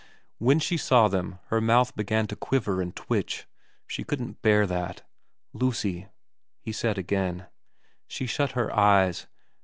When 0.39 0.57
she 0.57 0.77
saw 0.77 1.07
them 1.07 1.37
her 1.49 1.61
mouth 1.61 1.95
began 1.95 2.25
to 2.25 2.35
quiver 2.35 2.81
and 2.81 2.95
twitch. 2.95 3.45
She 3.85 4.03
couldn't 4.03 4.41
bear 4.41 4.65
that. 4.65 5.03
* 5.29 5.53
Lucy' 5.53 6.07
he 6.63 6.71
said 6.71 6.97
again. 6.97 7.45
She 8.07 8.25
shut 8.25 8.53
her 8.53 8.75
eyes. 8.75 9.27